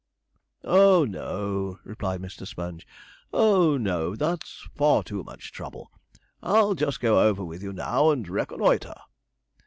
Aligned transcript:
'Oh 0.63 1.05
no,' 1.05 1.77
replied 1.83 2.23
Mr. 2.23 2.47
Sponge, 2.47 2.87
'oh 3.31 3.77
no 3.77 4.15
that's 4.15 4.67
far 4.73 5.03
too 5.03 5.23
much 5.23 5.51
trouble. 5.51 5.91
I'll 6.41 6.73
just 6.73 6.99
go 6.99 7.19
over 7.27 7.45
with 7.45 7.61
you 7.61 7.71
now 7.71 8.09
and 8.09 8.27
reconnoitre.' 8.27 8.99